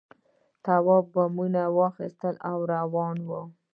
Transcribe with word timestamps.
تواب 0.65 1.05
گامونه 1.15 1.61
اخیستل 1.87 2.35
او 2.51 2.59
روان 2.73 3.17
و. 3.27 3.29